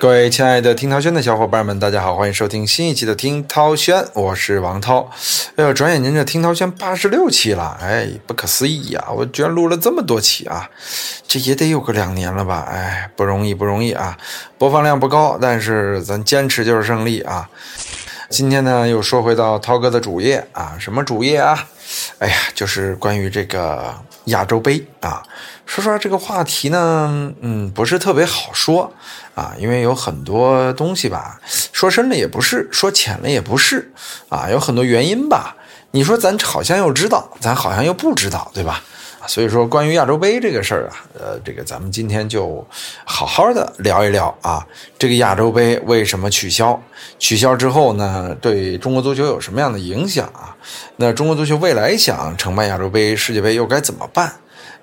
[0.00, 5.10] 各位亲爱的听涛轩的小伙伴们，大家好，欢迎收听新一期的听涛轩，我是王涛。
[5.56, 9.04] 哎呦，转眼间这听涛轩八十六期了，哎，不可思议呀！
[9.12, 10.70] 我居然录了这么多期啊，
[11.26, 12.68] 这也得有个两年了吧？
[12.70, 14.16] 哎，不容易，不容易啊！
[14.56, 17.50] 播放量不高，但是咱坚持就是胜利啊！
[18.30, 21.66] 今天呢，又说回到涛哥的主页啊，什么主页啊？
[22.18, 23.92] 哎呀，就是关于这个
[24.26, 25.24] 亚洲杯啊。
[25.66, 28.90] 说实话，这个话题呢，嗯，不是特别好说
[29.38, 31.40] 啊，因为有很多东西吧，
[31.72, 33.92] 说深了也不是，说浅了也不是
[34.28, 35.54] 啊，有很多原因吧。
[35.92, 38.82] 你说咱好像又知道，咱好像又不知道，对吧？
[39.28, 42.66] 所以说，关于亚洲杯这个事儿啊，呃，这个咱们今天就
[43.04, 44.66] 好好的聊一聊啊。
[44.98, 46.80] 这个亚洲杯为什么取消？
[47.18, 50.56] 取消之后呢，对中国足球有什么样的影响啊？
[50.96, 54.32] 那中国足球未来想承办亚洲杯、世界杯又该怎么办？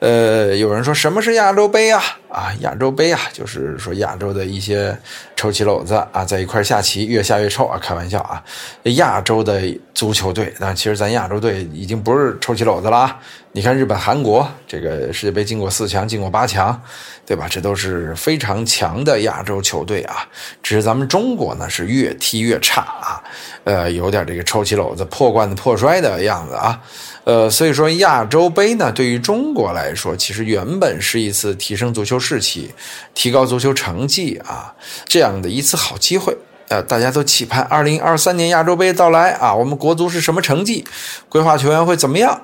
[0.06, 2.00] 呃，有人说什么是亚洲杯啊？
[2.30, 4.96] 啊，亚洲杯啊，就是说亚洲的一些
[5.36, 8.44] 臭棋篓子啊，在一块下棋，越下越臭啊，开玩笑啊。
[8.84, 9.60] 亚洲的
[9.96, 13.20] 足球队，但其实咱亚洲队已经不是臭棋篓子了啊。
[13.54, 16.80] 你看日本、韩国，这个世界杯进过四强，进过八强，
[17.26, 17.48] 对吧？
[17.50, 20.18] 这都是非常强的亚洲球队啊。
[20.62, 23.24] 只是咱们中国呢，是越踢越差啊，
[23.64, 26.80] 呃，有点这个臭棋篓子破罐子破摔的样子啊。
[27.26, 32.72] 呃，所以说亚洲杯呢，对于中国来说，其实原本是一次提升足球士气、
[33.16, 34.74] 提高足球成绩啊
[35.06, 36.38] 这样的一次好机会。
[36.68, 40.86] 呃，大家都期盼二零二三年亚洲杯到来啊，我们国足是什么成绩，
[41.28, 42.42] 规划球员会怎么样？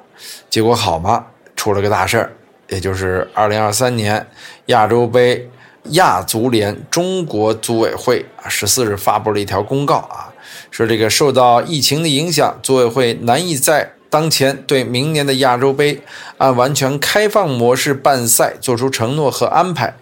[0.50, 1.28] 结果好吗？
[1.56, 2.32] 出了个大事儿，
[2.70, 4.28] 也就是二零二三年
[4.66, 5.48] 亚洲杯
[5.92, 10.34] 亚足联中国组委会啊十四日发布了一条公告啊，
[10.72, 16.02] 说这个受到疫情的影响，组委会难以在当前对明年的亚洲杯
[16.38, 19.96] 按完全开放模式办赛作出承诺和安排，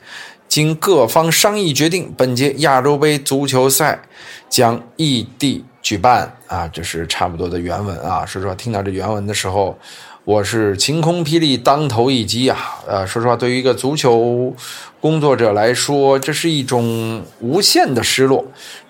[0.47, 4.01] 经各方商议决定，本届亚洲杯足球赛
[4.49, 8.25] 将异地举办啊，这是差不多的原文啊。
[8.25, 9.77] 说实话，听到这原文的时候，
[10.23, 12.57] 我是晴空霹雳，当头一击啊。
[12.87, 14.55] 呃，说实话，对于一个足球
[14.99, 18.43] 工作者来说，这是一种无限的失落。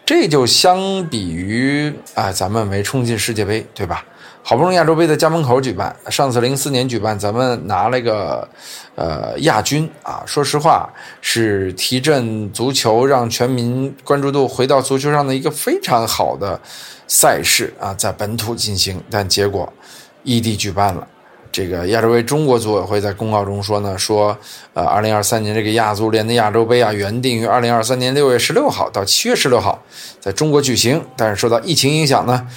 [0.05, 4.05] 这就相比于啊，咱们没冲进世界杯，对吧？
[4.41, 8.47] 好不容易亚洲杯在家门口举办，上次零四年举办，咱们拿了个
[8.95, 10.23] 呃亚军啊。
[10.25, 10.89] 说实话，
[11.21, 16.59] 是提振足球，让全民关注度回到足球上的一个非常好的
[17.07, 18.99] 赛事啊，在本土进行。
[19.11, 19.71] 但结果
[20.23, 21.07] 异地举办了。
[21.51, 24.35] 这个亚洲杯中国组委会在公告中说呢，说
[24.73, 29.79] 呃，二零二三年这个亚足联的亚洲杯啊，原定于二零二三年六月十六号到七月十六号
[30.19, 32.47] 在中国举行，但是受到疫情影响呢。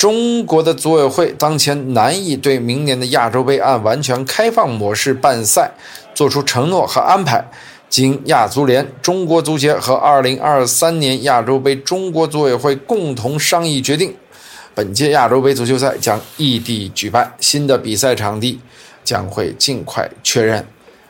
[0.00, 5.70] 中国的组委会当前难以对明年的亚洲杯按完全开放模式办赛
[6.14, 7.44] 作出承诺和安排。
[7.90, 14.14] 经亚足联、中国足协和2023年亚洲杯中国组委会共同商议决定，
[14.74, 18.58] 本届亚洲杯足球赛将异地举办，新的比赛场地
[19.04, 20.66] 将会尽快确认。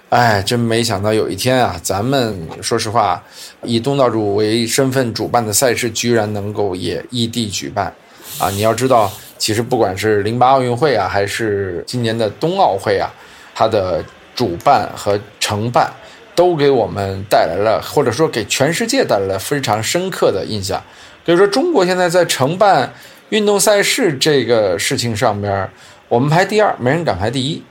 [0.08, 3.22] 哎，真没想到有一天啊，咱们说实话，
[3.62, 7.94] 以东道主为身份主办的赛事，居然能够也异地举办。
[8.38, 13.10] 啊，你要知道，其实不管是零八奥运会啊，还是今年的冬奥会啊，
[13.54, 14.02] 它的
[14.34, 15.92] 主办和承办
[16.34, 20.82] 都给我们带来了，或者说给全世界带来了非常深刻的印象。
[21.22, 22.90] 比如说，中国现在在承办
[23.28, 25.68] 运动赛事这个事情上边，
[26.08, 27.62] 我们排第二，没人敢排第一，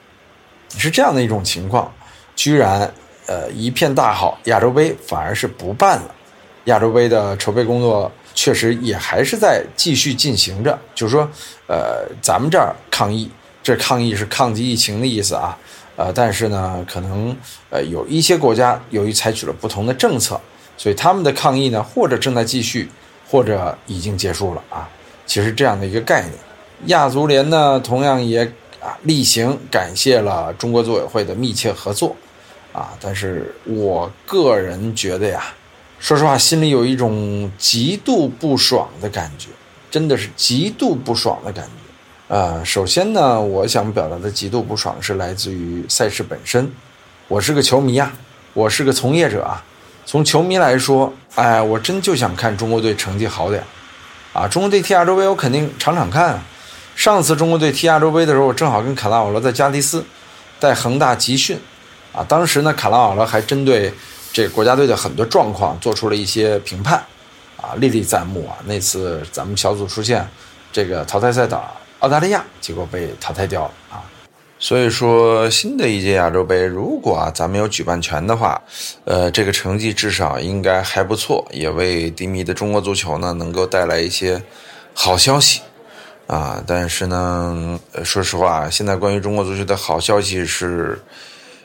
[0.78, 1.92] 是这样的一种情况。
[2.36, 2.92] 居然，
[3.26, 6.16] 呃，一片大好，亚洲杯反而是不办了，
[6.66, 8.12] 亚洲杯的筹备工作。
[8.34, 11.30] 确实也还是在继续进行着，就是说，
[11.68, 13.30] 呃，咱们这儿抗疫，
[13.62, 15.58] 这抗疫是抗击疫情的意思啊，
[15.96, 17.36] 呃，但是呢，可能
[17.70, 20.40] 呃有一些国家由于采取了不同的政策，
[20.78, 22.90] 所以他们的抗疫呢，或者正在继续，
[23.30, 24.88] 或者已经结束了啊。
[25.26, 26.34] 其实这样的一个概念，
[26.86, 28.44] 亚足联呢，同样也
[28.80, 32.16] 啊例行感谢了中国组委会的密切合作，
[32.72, 35.44] 啊，但是我个人觉得呀。
[36.00, 39.50] 说实话，心里有一种极度不爽的感觉，
[39.92, 42.34] 真的是极度不爽的感觉。
[42.34, 46.72] 呃，首先呢，我想表达的极度不爽是来自于赛事本身。
[47.28, 48.14] 我是个球迷啊，
[48.54, 49.62] 我是个从业者啊。
[50.06, 53.62] 从球迷来说，哎，我真就想看中国队成绩好点
[54.32, 54.48] 啊。
[54.48, 56.42] 中国队踢亚洲杯，我肯定场场看。
[56.96, 60.04] 上次中国队踢亚洲杯的时候，我正好跟卡拉瓦罗在加迪斯
[60.60, 61.60] 带恒大集训
[62.14, 62.24] 啊。
[62.28, 63.94] 当时呢，卡拉瓦罗还针对。
[64.32, 67.04] 这个国家队的很多状况做出了一些评判，
[67.58, 68.58] 啊，历历在目啊。
[68.66, 70.28] 那次咱们小组出现
[70.72, 74.04] 这个淘汰赛打澳大利亚，结果被淘汰掉了啊。
[74.62, 78.62] 所以说，新的一届亚洲杯，如果啊咱们有举办权的话，
[79.06, 84.44] 呃，这个成绩至少应该还不错，也为低迷的中国足球呢能够带来一些
[84.94, 85.62] 好消息
[86.28, 86.62] 啊。
[86.68, 91.02] 但是呢，说实话，现在关于中国足球的好消息是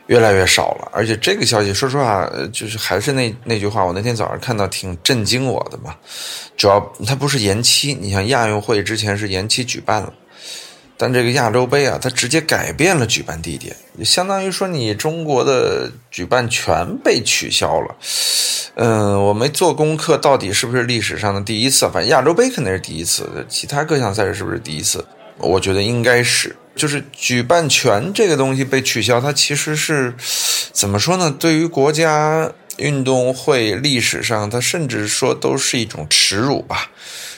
[0.07, 5.95] 越来越少了，而且这个消息，说实话，就是还是那那句话，我那天早上看到挺震惊我的嘛。
[6.57, 10.13] 主要它不是延期，你像亚运会之前是延期举办了。
[10.97, 13.75] 但这个亚洲杯啊，它直接改变了举办地点，
[14.05, 17.97] 相当于说你中国的举办权被取消了。
[18.77, 21.89] 嗯，我没做功课，到底是不是历史上的第一次？
[21.93, 25.05] 反正亚洲杯肯定是第一次，其他各项赛事是不是第一次？
[25.39, 26.55] 我觉得应该是。
[26.75, 30.15] 就是举办权这个东西被取消，它其实是
[30.73, 31.35] 怎么说呢？
[31.39, 36.91] 对于国家运动会历史上，它甚至说都是一种耻辱吧。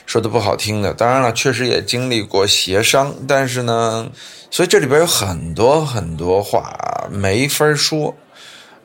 [0.06, 4.08] 说的不好听的，当然了，确实也经历过协商，但是呢，
[4.50, 8.16] 所以这里边有很多很多话没法说。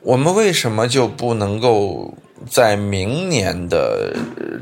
[0.00, 2.12] 我们为什么就不能够
[2.50, 4.12] 在明年的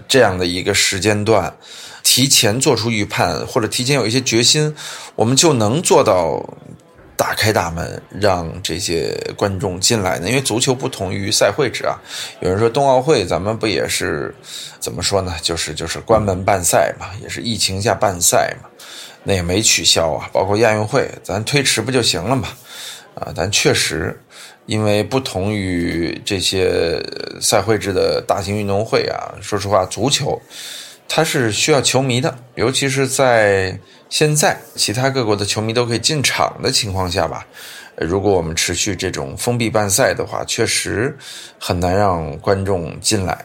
[0.07, 1.57] 这样的一个时间段
[2.03, 4.75] 提前做出预判，或者提前有一些决心，
[5.15, 6.43] 我们就能做到？
[7.17, 10.27] 打开大门，让这些观众进来呢？
[10.27, 12.01] 因为足球不同于赛会制啊。
[12.41, 14.35] 有人说冬奥会咱们不也是
[14.79, 15.37] 怎么说呢？
[15.43, 18.71] 就是就是关门办赛嘛，也是疫情下办赛嘛，
[19.23, 20.31] 那也没取消啊。
[20.33, 22.49] 包括亚运会，咱推迟不就行了嘛？
[23.15, 24.19] 啊，但确实，
[24.65, 26.99] 因为不同于这些
[27.39, 30.41] 赛会制的大型运动会啊，说实话，足球
[31.11, 33.79] 它是需要球迷的，尤其是在。
[34.09, 37.47] 现在其他各国的球迷都可以进场的情况下吧，
[37.97, 41.17] 如果我们持续这种封闭办赛的话，确实
[41.61, 43.45] 很难让观众进来。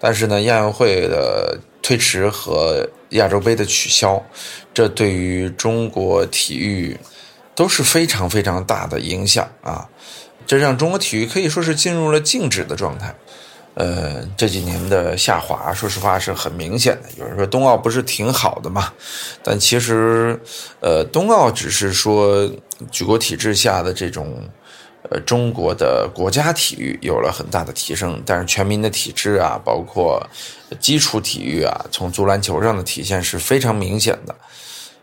[0.00, 4.18] 但是呢，亚运会的推迟和亚洲杯的取消，
[4.72, 6.98] 这对于中国体育
[7.54, 9.86] 都是非常非常大的影响啊！
[10.46, 13.14] 这让中国体育可以说是进入了静止的状态。
[13.78, 17.08] 呃，这几年的下滑，说实话是很明显的。
[17.16, 18.92] 有人说冬奥不是挺好的嘛？
[19.40, 20.36] 但其实，
[20.80, 22.50] 呃，冬奥只是说
[22.90, 24.42] 举国体制下的这种，
[25.08, 30.20] 呃，中国的国家体育有了很大的提升，但是全民的体制啊，包括
[30.80, 34.34] 基础体育啊，从足篮球上的体现是非常明显的。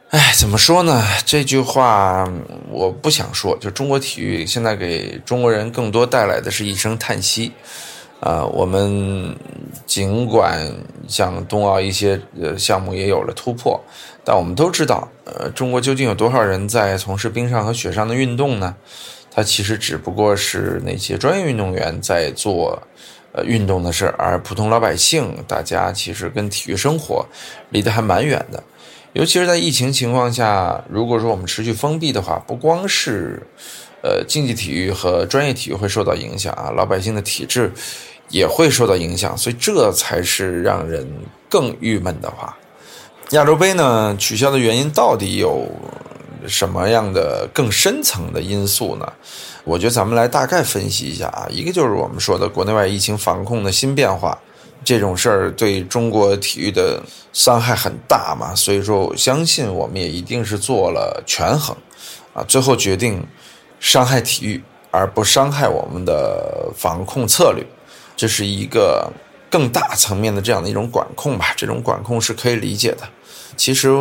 [0.10, 1.02] 哎，怎么说呢？
[1.26, 2.30] 这句话
[2.70, 7.54] 我不想说，就中国体育现在给中国人更多带来的是一声叹息。
[8.20, 9.36] 啊，我们
[9.86, 10.60] 尽管
[11.08, 13.80] 像冬奥一些呃项目也有了突破，
[14.24, 18.76] 但我们都知道，呃，中国究竟有多少人在从事冰上和雪上的运动呢？
[19.30, 22.82] 它其实只不过是那些专业运动员在做
[23.34, 27.26] 呃运动的事儿，而普通老百姓，大家其实跟体育生活
[27.70, 28.64] 离得还蛮远的。
[29.12, 33.46] 尤其是在疫情情况下，如果说我们持续封闭的话，不光是
[34.06, 37.72] 呃竞技体育和专业体育会受到影响啊，老百姓的体质。
[38.30, 41.08] 也会受到影响，所以这才是让人
[41.48, 42.58] 更郁闷的话。
[43.30, 45.68] 亚洲杯呢取消的原因到底有
[46.48, 49.06] 什么样的更深层的因素呢？
[49.64, 51.46] 我觉得咱们来大概分析一下啊。
[51.52, 54.36] 一个就是我们说的国内外疫情防控的新变化，
[54.84, 57.00] 这种事儿对中国体育的
[57.32, 61.78] 伤害很大嘛，所以说我相信我们也一定是做了权衡
[62.34, 63.24] 啊，最后决定
[63.86, 67.64] 伤害体育而不伤害我们的防控策略。
[68.18, 69.08] 这是一个
[69.48, 73.08] 更大层面的这样的一种管控吧，这种管控是可以理解的。
[73.56, 73.92] 其实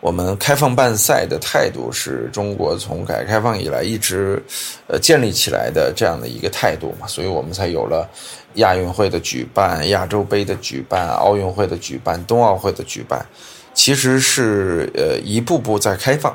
[0.00, 4.42] 我们开放办赛的态度是中国从改革开放以来一直
[4.88, 8.08] 呃建立起来的这样的一个态度嘛，所以我们才有了
[8.54, 13.24] 亚运会的举办、亚洲杯的举办、奥运会的举办、冬奥会的举办，
[13.72, 16.34] 其实是呃一步步在开放。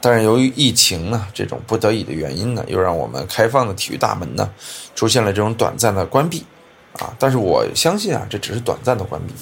[0.00, 4.50] 但是由于疫情呢这种不得已的原因呢，又让我们开放的体育大门呢
[4.94, 6.44] 出现了这种短暂的关闭。
[6.94, 9.32] 啊，但是我相信啊，这只是短暂的关闭，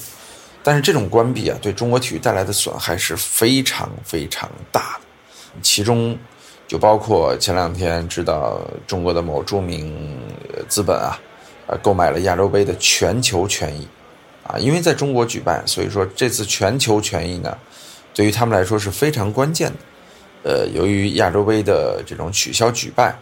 [0.63, 6.15] 但是这种关闭啊，对中国体育带来的损害是非常非常大的，其中
[6.67, 10.21] 就包括前两天知道中国的某著名
[10.67, 11.19] 资本啊，
[11.65, 13.87] 呃，购买了亚洲杯的全球权益，
[14.43, 17.57] 啊，因为在中国举办，所以说这次全球权益呢，
[18.13, 19.79] 对于他们来说是非常关键的，
[20.43, 23.17] 呃，由于亚洲杯的这种取消举办。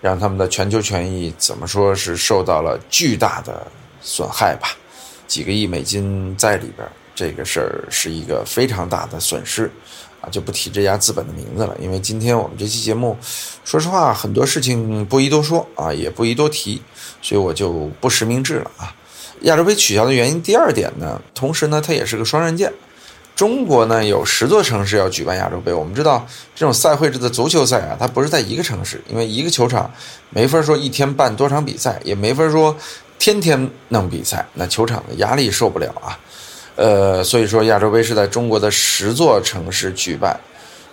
[0.00, 3.66] 让他们的全球权益怎么说是受到了巨大的
[4.02, 4.68] 损害吧？
[5.26, 9.70] 几个亿美金在里边，这个事儿是一个非常大的损失
[10.20, 10.28] 啊！
[10.28, 13.16] 就不提这家资本的名字了，因为今天我们这期节目，
[13.64, 16.82] 说实话很多事情不宜多说啊，也不宜多提，
[17.22, 18.94] 所以我就不实名制了啊。
[19.44, 22.70] 亚洲杯取消的原因，第二点呢，同时呢，它也是个双刃剑。
[23.34, 25.72] 中国呢有十座城市要举办亚洲杯。
[25.72, 26.24] 我们知道
[26.54, 29.90] 这种赛会制的足球赛啊，它不是在一个城市，因为一个球场
[30.30, 32.76] 没法说一天办多场比赛，也没法说
[33.18, 36.18] 天天弄比赛，那球场的压力受不了啊。
[36.76, 40.38] 呃，所以说亚洲杯是在中国的十座城市举办，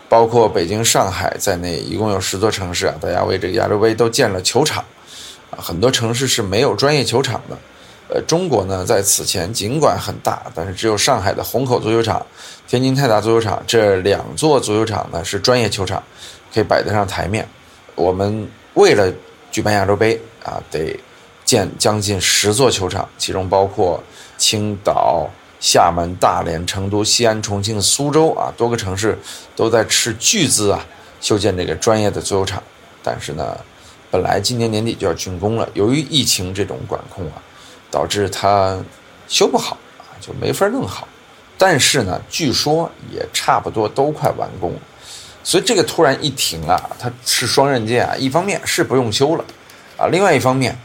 [0.09, 2.95] 包括北京、上海在内，一共有十座城市啊。
[2.99, 4.83] 大家为这个亚洲杯都建了球场
[5.51, 7.57] 啊，很多城市是没有专业球场的。
[8.13, 12.25] 呃，中国呢，在此前尽管很大，但是只有上海的虹口足球场、
[12.67, 16.03] 天津泰达足球场这两座足球场呢是专业球场，
[16.53, 17.47] 可以摆得上台面。
[17.95, 19.09] 我们为了
[19.49, 20.93] 举办亚洲杯啊，得
[21.45, 24.03] 建将近十座球场，其中包括
[24.37, 25.29] 青岛、
[25.61, 29.17] 厦门、大连、成都、西安、重庆、苏州啊，多个城市
[29.55, 30.85] 都在斥巨资啊
[31.21, 32.61] 修建这个专业的足球场。
[33.01, 33.57] 但是呢，
[34.09, 37.41] 本来今年年底就要竣工了，由于疫情这种管控啊。
[37.91, 38.81] 导致它
[39.27, 41.07] 修不好啊，就没法弄好。
[41.57, 44.79] 但是呢，据说也差不多都快完工了。
[45.43, 48.15] 所以这个突然一停啊，它是双刃剑啊。
[48.15, 49.45] 一方面是不用修了
[49.97, 50.75] 啊，另外一方面，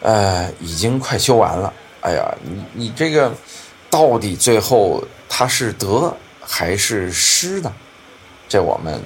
[0.00, 1.72] 呃，已经快修完了。
[2.02, 3.32] 哎呀，你你这个
[3.90, 7.72] 到底最后它是得还是失呢？
[8.48, 9.00] 这我们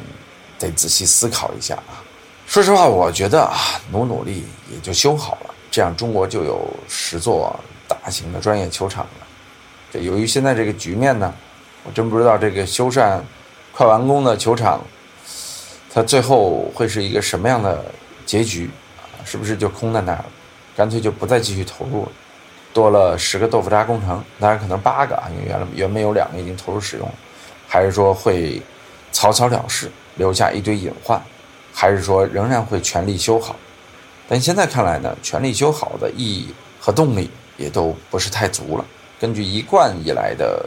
[0.59, 2.05] 得仔细思考一下啊。
[2.47, 5.55] 说实话，我觉得啊，努努力也就修好了。
[5.71, 7.55] 这样，中国就有十座
[7.87, 9.27] 大型的专业球场了。
[9.93, 11.33] 这由于现在这个局面呢，
[11.85, 13.21] 我真不知道这个修缮
[13.73, 14.81] 快完工的球场，
[15.93, 17.85] 它最后会是一个什么样的
[18.27, 19.23] 结局啊？
[19.25, 20.27] 是不是就空在那儿了？
[20.77, 22.12] 干脆就不再继续投入了，
[22.73, 27.15] 多了十个豆腐渣工程，当然可能八个啊，因为原来原本有两个已经投入使用了，
[27.69, 28.61] 还是说会
[29.12, 31.21] 草草了事，留下一堆隐患，
[31.73, 33.55] 还是说仍然会全力修好？
[34.31, 38.85] 但现在看来呢，全力修好的意义和动力也都不是太足了。
[39.19, 40.65] 根据一贯以来的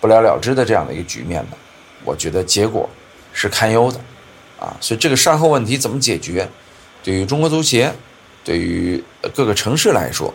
[0.00, 1.56] 不了了之的这样的一个局面呢，
[2.04, 2.88] 我觉得结果
[3.32, 3.98] 是堪忧的，
[4.60, 6.48] 啊，所以这个善后问题怎么解决，
[7.02, 7.92] 对于中国足协，
[8.44, 9.02] 对于
[9.34, 10.32] 各个城市来说，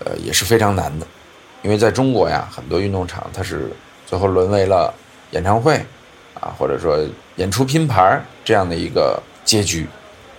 [0.00, 1.06] 呃也是非常难的，
[1.62, 3.70] 因为在中国呀，很多运动场它是
[4.04, 4.92] 最后沦为了
[5.30, 5.76] 演唱会，
[6.34, 6.98] 啊，或者说
[7.36, 9.86] 演出拼盘这样的一个结局。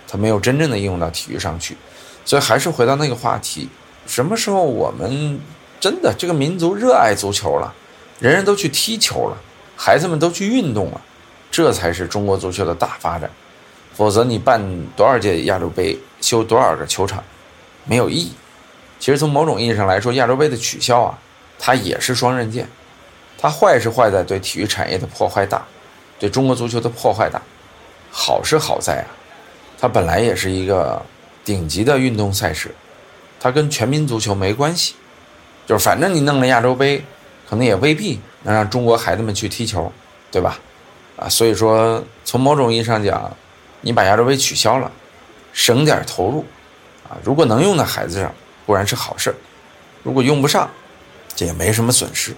[0.08, 1.76] 它没有真正的应用到体育上去，
[2.24, 3.68] 所以还是回到那个话题：
[4.06, 5.38] 什么时候我们
[5.80, 7.74] 真的这个民族热爱足球了，
[8.20, 9.36] 人人都去踢球了，
[9.76, 11.00] 孩子们都去运动了，
[11.50, 13.30] 这才是中国足球的大发展。
[13.94, 14.62] 否则你办
[14.94, 17.24] 多少届亚洲杯，修多少个球场，
[17.84, 18.32] 没有意义。
[18.98, 21.18] 其实从某种意义上来说，亚洲杯的取消啊，
[21.58, 22.68] 它也是双刃剑。
[23.38, 25.62] 它坏是坏在对体育产业的破坏大，
[26.18, 27.38] 对中国足球的破坏大；
[28.10, 29.08] 好是好在啊。
[29.78, 31.00] 它本来也是一个
[31.44, 32.74] 顶级的运动赛事，
[33.38, 34.94] 它跟全民足球没关系，
[35.66, 37.04] 就是反正你弄了亚洲杯，
[37.48, 39.92] 可能也未必能让中国孩子们去踢球，
[40.30, 40.58] 对吧？
[41.16, 43.30] 啊，所以说从某种意义上讲，
[43.82, 44.90] 你把亚洲杯取消了，
[45.52, 46.44] 省点投入，
[47.08, 49.34] 啊，如果能用在孩子上，固然是好事
[50.02, 50.68] 如果用不上，
[51.34, 52.34] 这也没什么损失。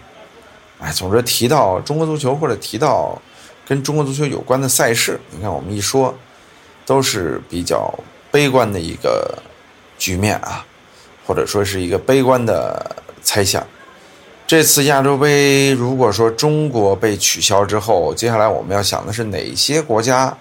[0.80, 3.21] 哎，总之提到中国足球或者提到
[3.66, 6.12] 跟中国足球有关的赛事，你看我们一说。
[6.88, 7.92] 都是比较
[8.30, 9.37] 悲观的一个
[9.99, 10.64] 局面啊，
[11.26, 13.62] 或者说是一个悲观的猜想。
[14.47, 20.35] 这次亚洲杯，如果说中国被取消之后，接下来我们要想的是哪些国家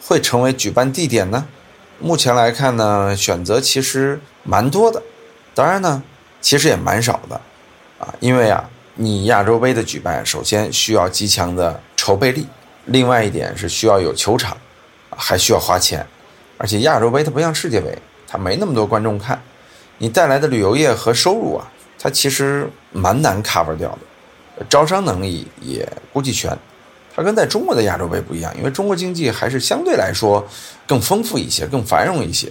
[0.00, 1.46] 会成为举办地点呢？
[1.98, 5.02] 目前来看呢，选择其实蛮多的，
[5.54, 6.02] 当然呢，
[6.40, 7.38] 其实也蛮少的
[7.98, 8.14] 啊。
[8.20, 8.64] 因为啊，
[8.94, 12.46] 你亚洲杯的举办，首先需要极强的筹备力，
[12.86, 14.56] 另外一点是需要有球场。
[15.16, 16.06] 还需要花钱，
[16.56, 19.40] 而且亚洲杯它不像世界杯，它没那么多观众看，
[19.98, 26.56] 你带来的旅游业和收入啊，它其实蛮难 cover 掉的，招商能力也估计全。
[27.14, 30.46] 它跟在中国的亚洲杯不一样，因为中国经济还是相对来说
[30.86, 32.50] 更丰富一些、更繁荣一些。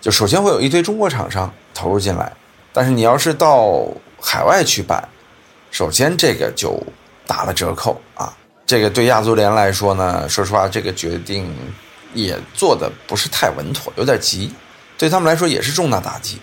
[0.00, 2.32] 就首先会有一堆中国厂商投入进来，
[2.72, 3.86] 但是你要是到
[4.18, 5.06] 海外去办，
[5.70, 6.82] 首先这个就
[7.26, 8.34] 打了折扣啊。
[8.66, 11.54] 这个对亚足联来说呢，说实话，这个决定。
[12.24, 14.52] 也做的不是太稳妥，有点急，
[14.96, 16.38] 对他们来说也是重大打击。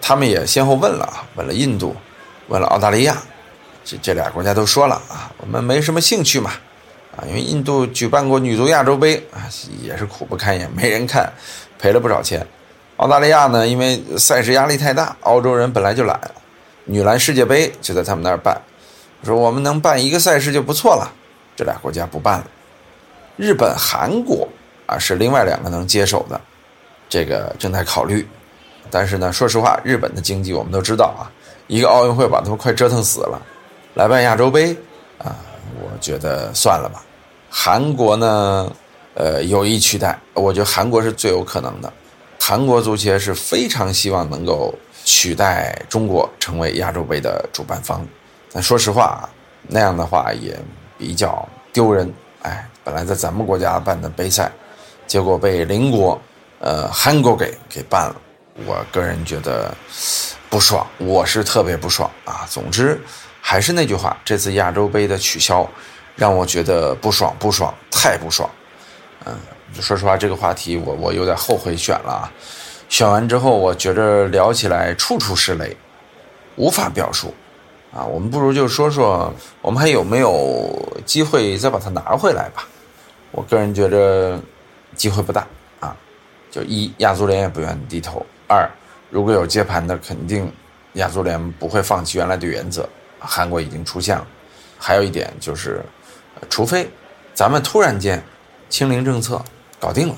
[0.00, 1.96] 他们也先后问了啊，问了印度，
[2.48, 3.16] 问了澳大利亚，
[3.84, 6.52] 这这俩国家都说了啊，我们没什么兴趣嘛，
[7.16, 9.48] 啊，因为印度举办过女足亚洲杯啊，
[9.82, 11.32] 也是苦不堪言，没人看，
[11.78, 12.46] 赔了不少钱。
[12.98, 16.20] 澳大利亚呢，因为赛事压力太大，澳洲人本来就懒，
[16.84, 18.60] 女篮世界杯就在他们那儿办，
[19.24, 21.10] 说我们能办一个赛事就不错了，
[21.56, 22.46] 这俩国家不办了。
[23.36, 24.46] 日本、韩国。
[24.86, 26.40] 啊，是另外两个能接手的，
[27.08, 28.26] 这个正在考虑。
[28.90, 31.26] 但是呢，说实话，日本的经济我们都知道啊，
[31.66, 33.42] 一个奥运会把他们快折腾死了，
[33.94, 34.72] 来办亚洲杯
[35.18, 35.34] 啊，
[35.82, 37.02] 我觉得算了吧。
[37.50, 38.72] 韩国呢，
[39.14, 41.92] 呃，有意取代，我觉得韩国是最有可能的。
[42.40, 44.72] 韩国足协是非常希望能够
[45.04, 48.06] 取代中国成为亚洲杯的主办方，
[48.52, 49.28] 但说实话啊，
[49.66, 50.56] 那样的话也
[50.96, 52.12] 比较丢人。
[52.42, 54.52] 哎，本来在咱们国家办的杯赛，
[55.16, 56.20] 结果被邻国，
[56.58, 58.16] 呃，韩国给给办了。
[58.66, 59.74] 我个人觉得
[60.50, 62.46] 不爽，我是特别不爽啊。
[62.50, 63.00] 总之，
[63.40, 65.66] 还是那句话，这次亚洲杯的取消，
[66.16, 68.46] 让我觉得不爽，不爽，太不爽。
[69.24, 69.34] 嗯，
[69.80, 72.30] 说实话，这个话题我我有点后悔选了啊。
[72.90, 75.74] 选完之后，我觉着聊起来处处是雷，
[76.56, 77.32] 无法表述。
[77.90, 79.32] 啊，我们不如就说说，
[79.62, 82.68] 我们还有没有机会再把它拿回来吧？
[83.30, 84.38] 我个人觉着
[84.94, 85.46] 机会不大
[85.80, 85.96] 啊。
[86.50, 88.68] 就一，亚足联也不愿意低头；二，
[89.10, 90.50] 如果有接盘的，肯定
[90.94, 92.88] 亚足联不会放弃原来的原则。
[93.18, 94.26] 韩国已经出现了。
[94.78, 95.82] 还有一点就是，
[96.48, 96.88] 除非
[97.34, 98.22] 咱们突然间
[98.68, 99.42] 清零政策
[99.80, 100.14] 搞定了，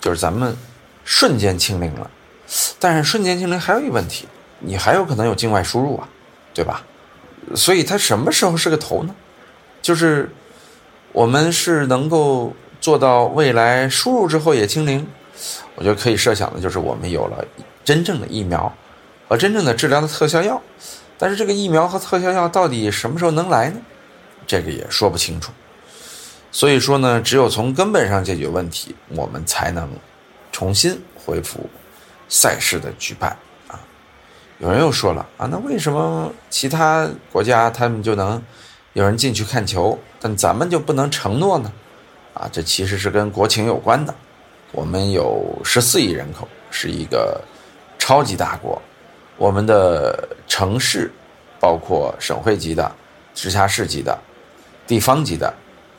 [0.00, 0.56] 就是咱们
[1.04, 2.10] 瞬间清零了。
[2.78, 4.26] 但是瞬间清零还有一个问题，
[4.58, 6.08] 你还有可能有境外输入啊，
[6.52, 6.82] 对吧？
[7.54, 9.14] 所以它什么时候是个头呢？
[9.80, 10.30] 就是
[11.12, 15.06] 我们是能够做到未来输入之后也清零。
[15.76, 17.42] 我觉得可以设想的就是我们有了
[17.82, 18.70] 真正的疫苗
[19.26, 20.60] 和真正的治疗的特效药，
[21.16, 23.80] 但是这个疫苗和特效药到底什么时候能来呢？
[24.46, 25.50] 这个也说不清楚。
[26.50, 29.88] 所以说呢，只有从根本上解决问题，我们才能
[30.52, 31.70] 重新恢复
[32.28, 33.34] 赛事的举办
[33.68, 33.80] 啊。
[34.58, 38.40] 有人又说了啊，那为什么其他国家他们就能
[38.92, 41.72] 有人进去看球，但咱们就不能承诺呢？
[42.34, 44.14] 啊，这其实是跟国情有关的。
[44.72, 47.40] 我们有十四亿人口，是一个
[47.98, 48.80] 超级大国，
[49.36, 51.12] 我们的城市，
[51.60, 52.90] 包括省会级的、
[53.34, 54.18] 直辖市级的、
[54.86, 55.52] 地方级的、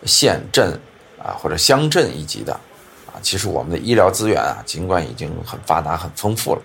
[0.06, 0.78] 县镇
[1.22, 2.52] 啊或者乡镇一级的，
[3.06, 6.62] 啊，其实我们的医疗资源啊，尽管已经很发达、很丰富了。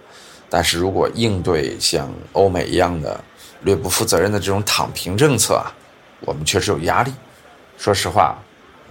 [0.48, 3.20] 但是如果应对像欧美一样的
[3.64, 5.68] 略不负责任的这种躺平政策啊，
[6.20, 7.12] 我们确实有压力。
[7.76, 8.38] 说实话，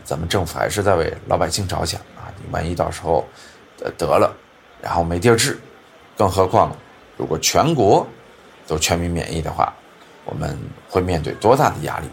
[0.08, 2.32] 咱们政府还是在为老百姓着想啊！
[2.38, 3.28] 你万一到时候
[3.84, 4.34] 呃得了，
[4.82, 5.60] 然后没地儿治，
[6.16, 6.74] 更何况
[7.18, 8.08] 如果全国
[8.66, 9.74] 都全民免疫的话，
[10.24, 12.08] 我们会面对多大的压力？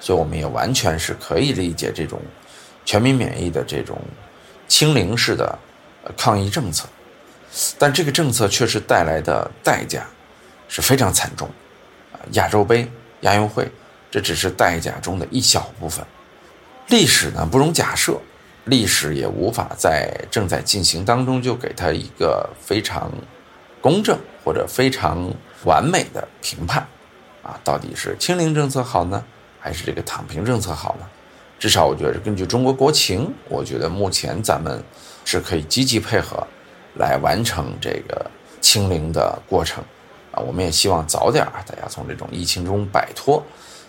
[0.00, 2.18] 所以我们也完全是可以理解这种
[2.86, 4.00] 全民免疫的这种
[4.66, 5.58] 清零式的
[6.16, 6.88] 抗疫政策。
[7.78, 10.06] 但这个政策确实带来的代价
[10.66, 11.46] 是非常惨重，
[12.10, 13.70] 啊，亚洲杯、亚运会，
[14.10, 16.02] 这只是代价中的一小部分。
[16.88, 18.20] 历史呢不容假设，
[18.64, 23.10] 历史也无法在正在进行当中就给他一个非常
[23.80, 25.32] 公正或者非常
[25.64, 26.86] 完美的评判，
[27.42, 29.24] 啊，到底是清零政策好呢，
[29.60, 31.06] 还是这个躺平政策好呢？
[31.58, 34.82] 至少我觉得根据中国国情，我觉得目前咱们
[35.24, 36.46] 是可以积极配合。
[36.96, 39.82] 来完成这个清零的过程，
[40.30, 43.42] 啊，我们也希望早点大家从这种疫情中摆脱。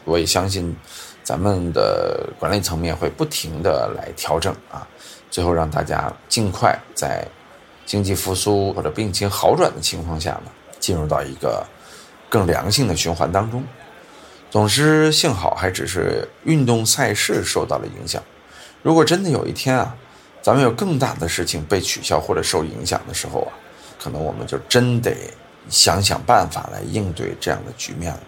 [0.05, 0.75] 我也相信，
[1.23, 4.87] 咱们的管理层面会不停的来调整啊，
[5.29, 7.27] 最后让大家尽快在
[7.85, 11.65] 经济复苏或者病情好转的情况下呢，进入到一个
[12.29, 13.63] 更良性的循环当中。
[14.51, 18.23] 总之，幸好还只是运动赛事受到了影响。
[18.81, 19.95] 如果真的有一天啊，
[20.41, 23.51] 咱们有更大的事情被取消或者受影响的时候啊，
[24.01, 25.13] 可能我们就真得
[25.67, 28.19] 想想办法来应对这样的局面了。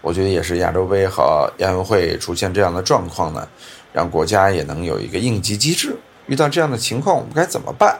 [0.00, 3.48] 我觉得也是亚洲杯和亚运会出现这样的状况呢，
[3.92, 5.96] 让国家也能有一个应急机制。
[6.26, 7.98] 遇到这样的情况，我们该怎么办？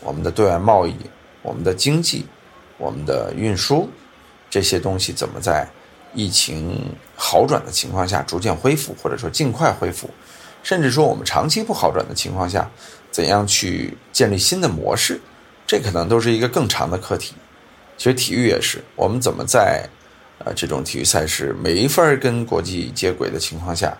[0.00, 0.94] 我们的对外贸易、
[1.42, 2.26] 我们的经济、
[2.78, 3.88] 我们的运输
[4.48, 5.66] 这些东西怎么在
[6.14, 6.78] 疫情
[7.16, 10.08] 好转的情况下逐渐恢复，或者说尽快恢复？
[10.62, 12.70] 甚至说我们长期不好转的情况下？
[13.12, 15.18] 怎样去建立新的模式，
[15.66, 17.34] 这可能都是一个更长的课题。
[17.96, 19.88] 其实体育也是，我们怎么在
[20.46, 23.92] 呃这种体育赛事没法跟国际接轨的情况下，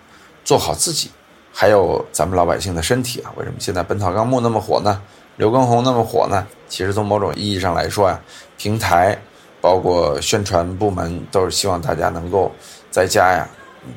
[0.45, 1.11] 做好自己，
[1.51, 3.33] 还有咱们老百姓的身体啊？
[3.35, 5.01] 为什么现在《本草纲目》那么火呢？
[5.35, 6.47] 刘畊宏那么火呢？
[6.69, 8.21] 其实从某种意义上来说啊，
[8.57, 9.17] 平台
[9.59, 12.49] 包括宣传部门都是希望大家能够
[12.89, 13.45] 在家呀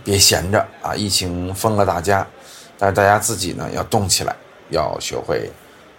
[0.02, 2.26] 别闲着啊，疫情封了大家，
[2.76, 4.34] 但是大家自己呢要动起来。
[4.70, 5.48] 要学会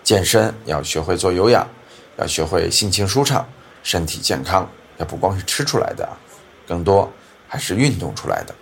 [0.03, 1.65] 健身，要学会做有氧，
[2.17, 3.47] 要学会心情舒畅、
[3.83, 4.69] 身体健康。
[4.99, 6.07] 也不光是吃出来的，
[6.67, 7.11] 更多
[7.47, 8.55] 还是运动出来的。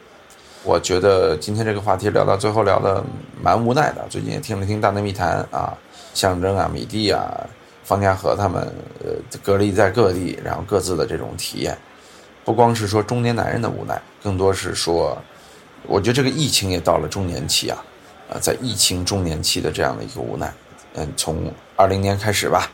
[0.64, 3.04] 我觉得今天这个话题聊到最后聊的
[3.42, 4.06] 蛮无奈的。
[4.10, 5.74] 最近也听了听《大内密谈》啊，
[6.14, 7.48] 象征啊、米蒂啊、
[7.84, 8.62] 方家和他们，
[9.04, 11.78] 呃，隔离在各地，然后各自的这种体验，
[12.44, 15.18] 不光是说中年男人的无奈，更多是说
[15.88, 17.82] 我觉得这个疫情也到了中年期啊，
[18.30, 20.54] 啊，在疫情中年期的这样的一个无奈，
[20.96, 22.70] 嗯，从二零年开始吧，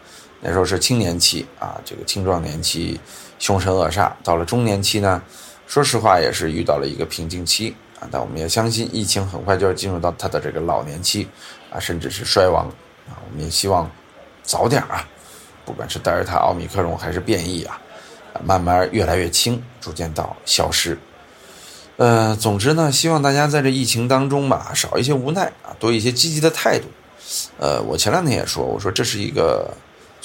[0.45, 2.99] 那时候是青年期啊，这个青壮年期
[3.39, 5.19] 凶神恶煞，到了中年期呢，
[5.65, 11.27] 说实话也是遇到了一个瓶颈期啊，但我们也相信疫情很快就要进入到它的这个老年期
[11.71, 12.67] 啊，甚至是衰亡
[13.09, 13.89] 啊，我们也希望
[14.43, 15.03] 早点啊，
[15.65, 17.81] 不管是德尔塔、奥密克戎还是变异啊。
[18.43, 20.99] 慢慢越来越轻，逐渐到消失。
[21.95, 26.85] 呃，总之呢，希望大家在这疫情当中吧，少一些无奈啊，多一些积极的态度。
[27.57, 29.73] 呃，我前两天也说，我说这是一个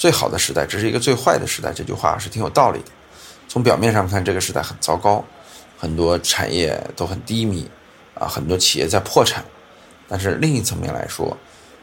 [0.01, 1.71] 最好的时代，这是一个最坏的时代。
[1.71, 2.85] 这句话是挺有道理的。
[3.47, 5.23] 从表面上看，这个时代很糟糕，
[5.77, 7.69] 很多产业都很低迷
[8.15, 9.45] 啊，很多企业在破产。
[10.07, 11.37] 但是另一层面来说，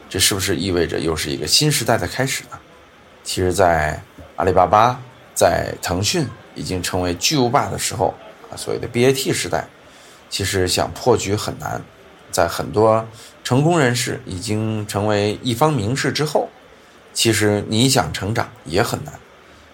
[0.09, 2.59] 这是不是意味着又是一个新时代的开始呢？
[3.23, 3.97] 其实，在
[4.35, 4.99] 阿里巴巴。
[5.33, 8.13] 在腾讯已经成为巨无霸的时候
[8.51, 9.65] 啊，所谓的 BAT 时代，
[10.29, 11.81] 其实想破局很难。
[12.29, 13.07] 在很多
[13.45, 16.49] 成功人士已经成为一方名士之后，
[17.19, 19.13] 其实你想成长也很难。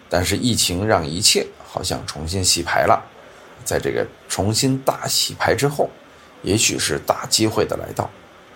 [0.09, 2.99] 但是疫情让一切好像重新洗牌了，
[3.63, 5.87] 在这个重新大洗牌之后，
[6.41, 8.09] 也许是大机会的来到。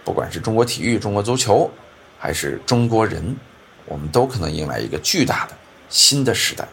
[0.03, 1.69] 不管是中国体育、中国足球，
[2.17, 3.37] 还是中国人，
[3.85, 5.53] 我们都可能迎来一个巨大的
[5.87, 6.67] 新的时代。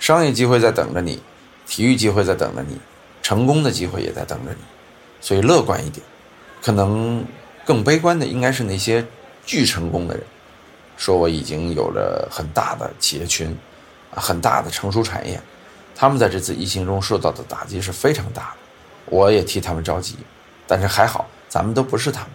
[0.00, 1.22] 商业机会在等着你，
[1.64, 2.76] 体育机会在等着你，
[3.22, 4.64] 成功的机会也在等着你，
[5.20, 6.04] 所以乐观一点。
[6.60, 7.24] 可能
[7.64, 9.06] 更悲观的应该是那些
[9.44, 10.24] 巨成功的人，
[10.96, 13.56] 说我已经有了很大的企业群，
[14.10, 15.40] 很大的成熟产业，
[15.94, 18.56] 他们在这次疫情中受到的打击是非常大的，
[19.06, 20.16] 我也替他们着急。
[20.66, 22.30] 但是还好，咱们都不是他们，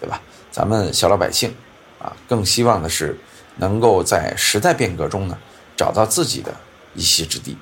[0.00, 0.20] 对吧？
[0.50, 1.54] 咱们小老百姓，
[1.98, 3.16] 啊，更希望的是
[3.56, 5.38] 能够在时代变革中呢，
[5.76, 6.52] 找到自己的。
[6.92, 7.56] 一席之地。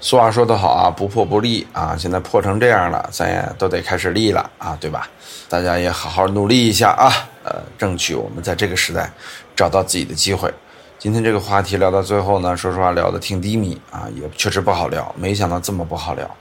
[0.00, 1.94] 俗话说得好啊，不破不立啊！
[1.96, 5.08] 现在破成这样了，咱也都得开始立了啊，对吧？
[5.48, 7.08] 大家也好好努力一下啊，
[7.44, 9.08] 呃，争取我们在这个时代
[9.54, 10.52] 找到自己的机会。
[10.98, 15.12] 今天这个话题聊到最后呢，说实话聊得挺低迷啊，也确实不好聊。
[15.18, 16.36] 没想到这么不好聊，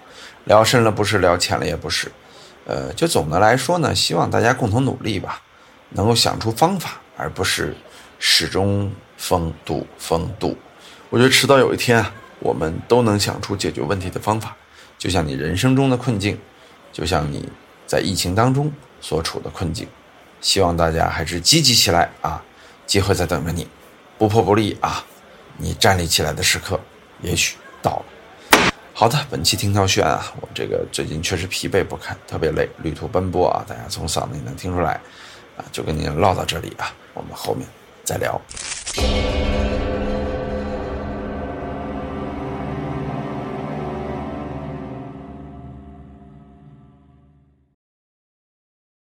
[0.45, 2.11] 聊深了不是，聊浅了也不是。
[2.65, 5.41] 呃，就总的来说呢，希望大家共同努力吧，
[5.89, 7.75] 能够想出方法，而不是
[8.19, 10.55] 始终封堵封堵。
[11.09, 14.55] 我觉得迟早有一天啊，我们都能想出解决问题的方法。
[14.99, 16.39] 就像你人生中的困境，
[16.93, 17.49] 就像你
[17.87, 18.71] 在疫情当中
[19.01, 19.87] 所处的困境。
[20.39, 22.43] 希望大家还是积极起来啊！
[22.91, 23.65] 机会在等着你，
[24.17, 25.01] 不破不立啊！
[25.55, 26.77] 你站立起来的时刻
[27.21, 28.69] 也许到了。
[28.93, 34.99] 好的，本期听涛轩啊，我这个最近确实疲惫不堪，特别累，旅途奔波啊，大家从嗓子里能听出来
[35.55, 37.65] 啊，就跟您唠到这里啊，我们后面
[38.03, 38.41] 再聊。